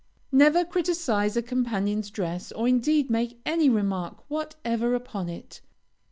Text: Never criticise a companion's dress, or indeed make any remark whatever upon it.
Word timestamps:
Never 0.31 0.65
criticise 0.65 1.37
a 1.37 1.43
companion's 1.43 2.09
dress, 2.09 2.51
or 2.51 2.67
indeed 2.67 3.11
make 3.11 3.39
any 3.45 3.69
remark 3.69 4.23
whatever 4.29 4.95
upon 4.95 5.29
it. 5.29 5.61